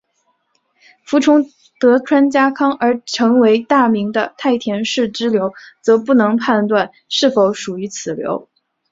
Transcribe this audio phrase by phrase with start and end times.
[1.03, 1.45] 服从
[1.79, 8.49] 德川家康而成为大名的太田氏支流则不能判断是否属于此流。